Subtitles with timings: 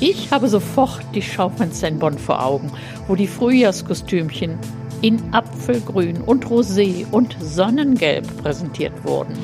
[0.00, 2.72] Ich habe sofort die Schaufenster in Bonn vor Augen,
[3.06, 4.58] wo die Frühjahrskostümchen
[5.02, 9.34] in Apfelgrün und Rosé und Sonnengelb präsentiert wurden.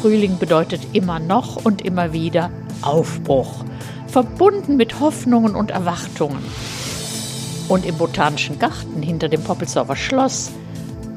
[0.00, 2.50] Frühling bedeutet immer noch und immer wieder
[2.82, 3.64] Aufbruch,
[4.06, 6.44] verbunden mit Hoffnungen und Erwartungen.
[7.68, 10.52] Und im Botanischen Garten hinter dem Poppelsauer Schloss,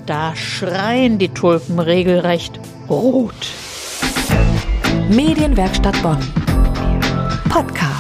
[0.08, 2.60] da schreien die Tulpen regelrecht
[2.90, 3.48] rot.
[5.10, 6.20] Medienwerkstatt Bonn.
[7.50, 7.91] Podcast.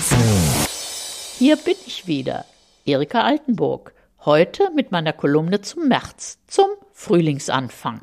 [1.42, 2.46] Hier bin ich wieder,
[2.86, 3.96] Erika Altenburg.
[4.26, 8.02] Heute mit meiner Kolumne zum März, zum Frühlingsanfang.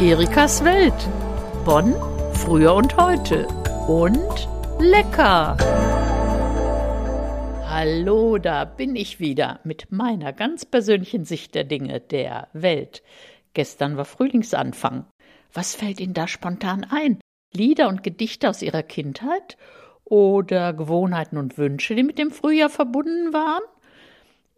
[0.00, 0.94] Erikas Welt.
[1.66, 1.94] Bonn,
[2.32, 3.46] früher und heute.
[3.86, 5.58] Und lecker.
[7.68, 13.02] Hallo, da bin ich wieder mit meiner ganz persönlichen Sicht der Dinge, der Welt.
[13.52, 15.04] Gestern war Frühlingsanfang.
[15.52, 17.20] Was fällt Ihnen da spontan ein?
[17.52, 19.56] Lieder und Gedichte aus Ihrer Kindheit?
[20.04, 23.62] Oder Gewohnheiten und Wünsche, die mit dem Frühjahr verbunden waren?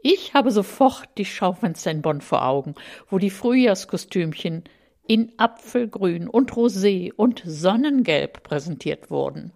[0.00, 2.74] Ich habe sofort die Schaufenster in Bonn vor Augen,
[3.08, 4.64] wo die Frühjahrskostümchen
[5.06, 9.52] in Apfelgrün und Rosé und Sonnengelb präsentiert wurden.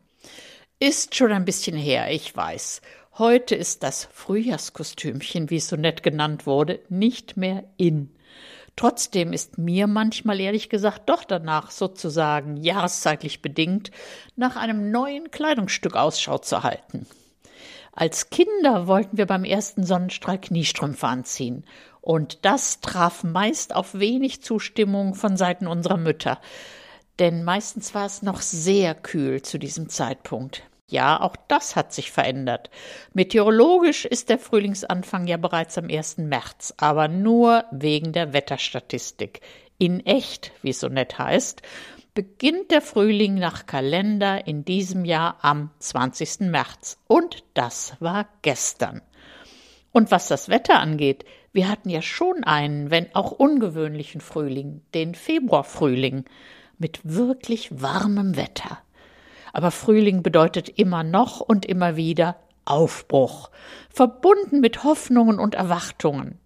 [0.81, 2.81] Ist schon ein bisschen her, ich weiß.
[3.19, 8.11] Heute ist das Frühjahrskostümchen, wie es so nett genannt wurde, nicht mehr in.
[8.77, 13.91] Trotzdem ist mir manchmal ehrlich gesagt doch danach sozusagen jahreszeitlich bedingt
[14.35, 17.07] nach einem neuen Kleidungsstück Ausschau zu halten.
[17.93, 21.65] Als Kinder wollten wir beim ersten Sonnenstrahl Kniestrümpfe anziehen,
[22.01, 26.41] und das traf meist auf wenig Zustimmung von Seiten unserer Mütter,
[27.19, 30.65] denn meistens war es noch sehr kühl zu diesem Zeitpunkt.
[30.93, 32.69] Ja, auch das hat sich verändert.
[33.15, 36.19] Meteorologisch ist der Frühlingsanfang ja bereits am 1.
[36.19, 39.41] März, aber nur wegen der Wetterstatistik.
[39.79, 41.63] In echt, wie es so nett heißt,
[42.13, 46.41] beginnt der Frühling nach Kalender in diesem Jahr am 20.
[46.51, 46.99] März.
[47.09, 49.01] Und das war gestern.
[49.93, 51.25] Und was das Wetter angeht,
[51.55, 56.27] wir hatten ja schon einen, wenn auch ungewöhnlichen Frühling, den Februarfrühling,
[56.77, 58.79] mit wirklich warmem Wetter.
[59.53, 63.51] Aber Frühling bedeutet immer noch und immer wieder Aufbruch,
[63.91, 66.39] verbunden mit Hoffnungen und Erwartungen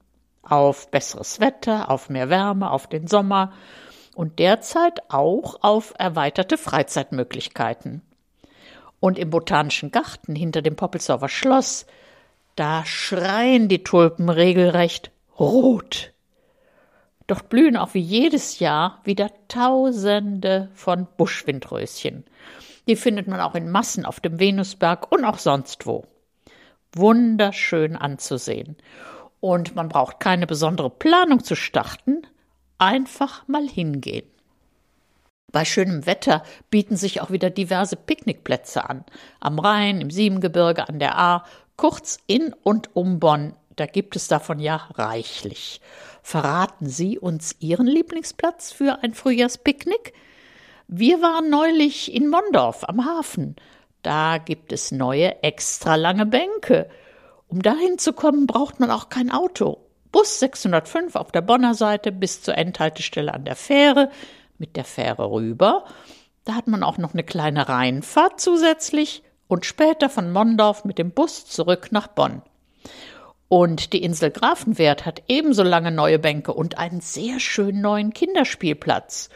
[0.43, 3.53] auf besseres Wetter, auf mehr Wärme, auf den Sommer
[4.15, 8.03] und derzeit auch auf erweiterte Freizeitmöglichkeiten.
[9.00, 11.87] Und im Botanischen Garten hinter dem Poppelsauer Schloss,
[12.55, 16.12] da schreien die Tulpen regelrecht rot.
[17.27, 22.25] Doch blühen auch wie jedes Jahr wieder Tausende von Buschwindröschen.
[22.87, 26.05] Die findet man auch in Massen auf dem Venusberg und auch sonst wo.
[26.93, 28.77] Wunderschön anzusehen.
[29.41, 32.23] Und man braucht keine besondere Planung zu starten,
[32.79, 34.27] einfach mal hingehen.
[35.53, 39.05] Bei schönem Wetter bieten sich auch wieder diverse Picknickplätze an.
[39.41, 41.45] Am Rhein, im Siebengebirge, an der Ahr,
[41.77, 43.55] kurz in und um Bonn.
[43.77, 45.81] Da gibt es davon ja reichlich.
[46.23, 50.15] Verraten Sie uns Ihren Lieblingsplatz für ein Frühjahrspicknick?
[50.89, 53.57] Wir waren neulich in Mondorf am Hafen.
[54.03, 56.89] Da gibt es neue, extra lange Bänke.
[57.49, 59.79] Um dahin zu kommen, braucht man auch kein Auto.
[60.13, 64.11] Bus 605 auf der Bonner Seite bis zur Endhaltestelle an der Fähre,
[64.59, 65.87] mit der Fähre rüber.
[66.45, 71.11] Da hat man auch noch eine kleine Rheinfahrt zusätzlich und später von Mondorf mit dem
[71.11, 72.43] Bus zurück nach Bonn.
[73.49, 79.31] Und die Insel Grafenwert hat ebenso lange neue Bänke und einen sehr schönen neuen Kinderspielplatz.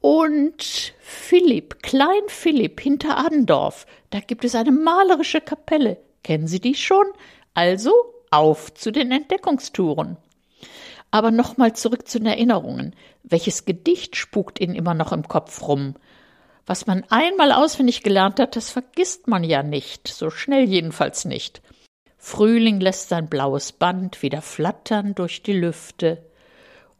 [0.00, 5.98] Und Philipp, Klein Philipp hinter Adendorf, da gibt es eine malerische Kapelle.
[6.24, 7.06] Kennen Sie die schon?
[7.54, 7.92] Also
[8.30, 10.16] auf zu den Entdeckungstouren.
[11.10, 12.94] Aber nochmal zurück zu den Erinnerungen.
[13.24, 15.96] Welches Gedicht spukt Ihnen immer noch im Kopf rum?
[16.66, 21.62] Was man einmal auswendig gelernt hat, das vergisst man ja nicht, so schnell jedenfalls nicht.
[22.16, 26.22] Frühling lässt sein blaues Band wieder flattern durch die Lüfte.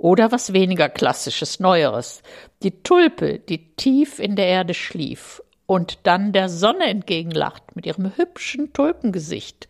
[0.00, 2.22] Oder was weniger klassisches, neueres.
[2.62, 8.16] Die Tulpe, die tief in der Erde schlief und dann der Sonne entgegenlacht mit ihrem
[8.16, 9.68] hübschen Tulpengesicht.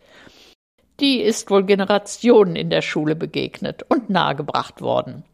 [1.01, 5.25] Die ist wohl Generationen in der Schule begegnet und nahegebracht worden.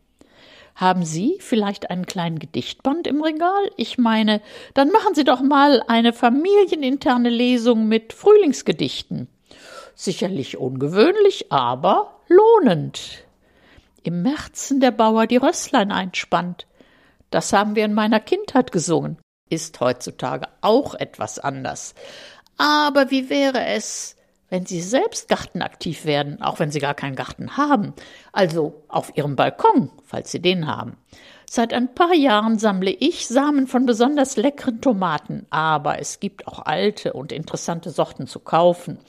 [0.73, 3.69] Haben Sie vielleicht einen kleinen Gedichtband im Regal?
[3.75, 4.41] Ich meine,
[4.73, 9.27] dann machen Sie doch mal eine familieninterne Lesung mit Frühlingsgedichten.
[9.93, 13.26] Sicherlich ungewöhnlich, aber lohnend
[14.07, 16.65] im Märzen der Bauer die Rösslein einspannt.
[17.29, 19.17] Das haben wir in meiner Kindheit gesungen.
[19.49, 21.93] Ist heutzutage auch etwas anders.
[22.57, 24.15] Aber wie wäre es,
[24.49, 27.93] wenn Sie selbst gartenaktiv werden, auch wenn Sie gar keinen Garten haben,
[28.31, 30.95] also auf Ihrem Balkon, falls Sie den haben.
[31.49, 36.65] Seit ein paar Jahren sammle ich Samen von besonders leckeren Tomaten, aber es gibt auch
[36.65, 38.99] alte und interessante Sorten zu kaufen.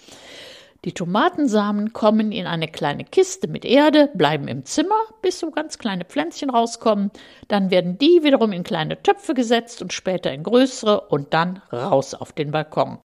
[0.85, 5.79] Die Tomatensamen kommen in eine kleine Kiste mit Erde, bleiben im Zimmer, bis so ganz
[5.79, 7.11] kleine Pflänzchen rauskommen.
[7.49, 12.15] Dann werden die wiederum in kleine Töpfe gesetzt und später in größere und dann raus
[12.15, 12.99] auf den Balkon.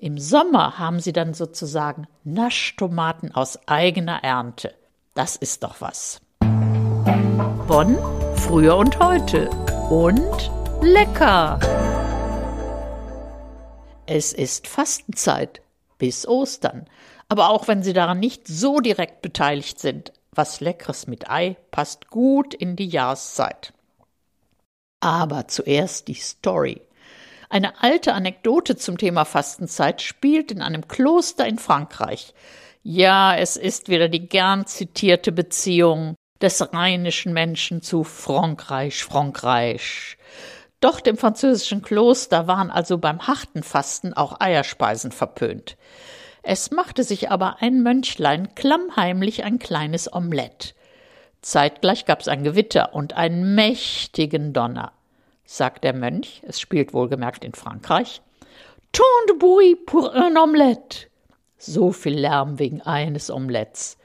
[0.00, 4.74] Im Sommer haben sie dann sozusagen Naschtomaten aus eigener Ernte.
[5.14, 6.20] Das ist doch was.
[7.68, 7.98] Bonn,
[8.36, 9.50] früher und heute.
[9.90, 10.50] Und
[10.80, 11.60] lecker.
[14.06, 15.60] Es ist Fastenzeit
[16.02, 16.86] bis Ostern.
[17.28, 22.08] Aber auch wenn Sie daran nicht so direkt beteiligt sind, was Leckeres mit Ei passt
[22.08, 23.72] gut in die Jahreszeit.
[24.98, 26.80] Aber zuerst die Story.
[27.50, 32.34] Eine alte Anekdote zum Thema Fastenzeit spielt in einem Kloster in Frankreich.
[32.82, 40.18] Ja, es ist wieder die gern zitierte Beziehung des rheinischen Menschen zu Frankreich, Frankreich.
[40.82, 45.76] Doch dem französischen Kloster waren also beim harten Fasten auch Eierspeisen verpönt.
[46.42, 50.74] Es machte sich aber ein Mönchlein klammheimlich ein kleines Omelett.
[51.40, 54.90] Zeitgleich gab's ein Gewitter und einen mächtigen Donner.
[55.44, 58.20] Sagt der Mönch, es spielt wohlgemerkt in Frankreich,
[58.90, 61.06] Tant de bruit pour un omelette.
[61.58, 63.98] So viel Lärm wegen eines Omelettes.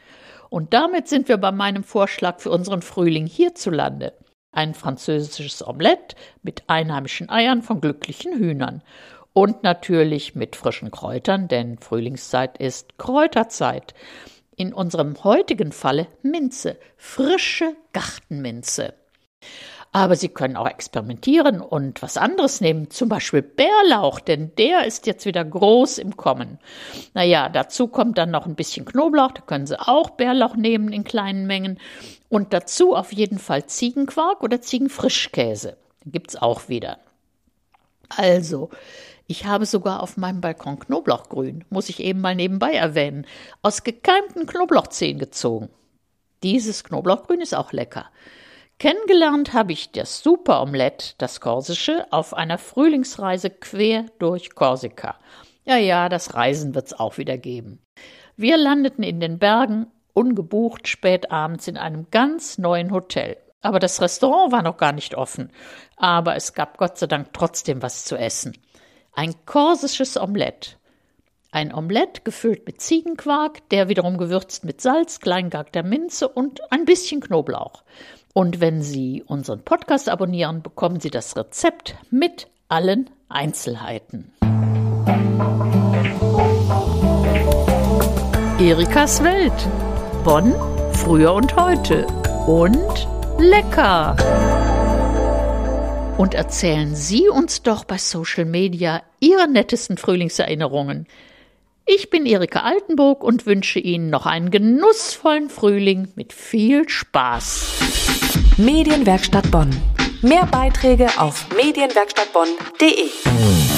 [0.52, 4.14] Und damit sind wir bei meinem Vorschlag für unseren Frühling hierzulande
[4.58, 8.82] ein französisches Omelett mit einheimischen Eiern von glücklichen Hühnern
[9.34, 13.94] und natürlich mit frischen Kräutern, denn Frühlingszeit ist Kräuterzeit.
[14.56, 18.96] In unserem heutigen Falle Minze, frische Gartenminze.
[19.92, 25.08] Aber Sie können auch experimentieren und was anderes nehmen, zum Beispiel Bärlauch, denn der ist
[25.08, 26.60] jetzt wieder groß im Kommen.
[27.14, 31.04] Naja, dazu kommt dann noch ein bisschen Knoblauch, da können Sie auch Bärlauch nehmen in
[31.04, 31.80] kleinen Mengen.
[32.30, 35.78] Und dazu auf jeden Fall Ziegenquark oder Ziegenfrischkäse.
[36.04, 37.00] Den gibt's auch wieder.
[38.10, 38.70] Also,
[39.28, 43.26] ich habe sogar auf meinem Balkon Knoblauchgrün, muss ich eben mal nebenbei erwähnen,
[43.62, 45.70] aus gekeimten Knoblauchzehen gezogen.
[46.44, 48.06] Dieses Knoblauchgrün ist auch lecker.
[48.80, 55.16] Kennengelernt habe ich das Super Omelett, das korsische, auf einer Frühlingsreise quer durch Korsika.
[55.66, 57.80] Ja, ja, das Reisen wird's auch wieder geben.
[58.38, 59.88] Wir landeten in den Bergen,
[60.18, 63.38] ungebucht, spät abends in einem ganz neuen Hotel.
[63.62, 65.52] Aber das Restaurant war noch gar nicht offen.
[65.96, 68.58] Aber es gab Gott sei Dank trotzdem was zu essen.
[69.14, 70.78] Ein korsisches Omelett.
[71.52, 77.22] Ein Omelett gefüllt mit Ziegenquark, der wiederum gewürzt mit Salz, kleingehackter Minze und ein bisschen
[77.22, 77.84] Knoblauch.
[78.34, 84.32] Und wenn Sie unseren Podcast abonnieren, bekommen Sie das Rezept mit allen Einzelheiten.
[88.60, 89.87] Erikas Welt.
[90.28, 90.54] Bonn,
[90.92, 92.06] früher und heute.
[92.48, 93.08] Und
[93.40, 94.18] lecker.
[96.18, 101.08] Und erzählen Sie uns doch bei Social Media Ihre nettesten Frühlingserinnerungen.
[101.86, 107.78] Ich bin Erika Altenburg und wünsche Ihnen noch einen genussvollen Frühling mit viel Spaß.
[108.58, 109.70] Medienwerkstatt Bonn.
[110.22, 113.77] Mehr Beiträge auf medienwerkstattbonn.de.